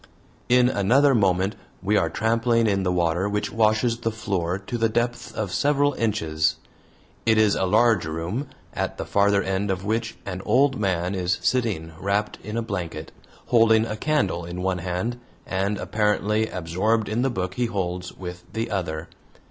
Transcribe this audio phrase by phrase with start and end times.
[0.49, 4.89] In another moment we are trampling in the water which washes the floor to the
[4.89, 6.55] depth of several inches.
[7.23, 11.37] It is a large room, at the farther end of which an old man is
[11.43, 13.11] sitting wrapped in a blanket,
[13.49, 18.43] holding a candle in one hand, and apparently absorbed in the book he holds with
[18.53, 19.07] the other.